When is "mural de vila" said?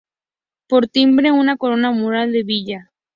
1.91-2.91